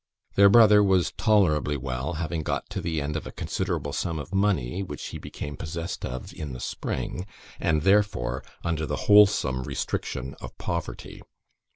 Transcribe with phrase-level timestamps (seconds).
[0.33, 4.33] Their brother was tolerably well, having got to the end of a considerable sum of
[4.33, 7.27] money which he became possessed of in the spring,
[7.59, 11.21] and therefore under the wholesome restriction of poverty.